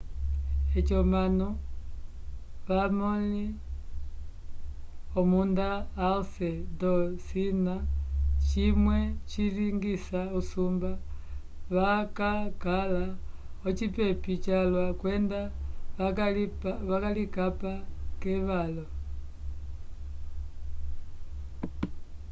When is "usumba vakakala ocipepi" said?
10.39-14.33